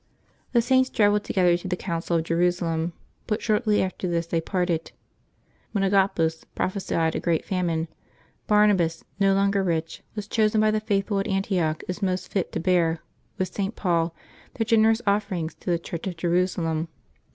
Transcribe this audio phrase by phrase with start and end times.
[0.51, 2.93] The Saints travelled together to the Council of Jerusalem,
[3.27, 4.91] but shortly after this they parted.
[5.73, 7.87] When Agabus prophesied a great famine,
[8.47, 12.59] Barnabas, no longer rich, was chosen by the faithful at Antioch as most fit to
[12.59, 13.03] bear,
[13.37, 13.75] with St.
[13.75, 14.15] Paul,
[14.55, 16.87] their generous offerings to the Church of Jerusalem.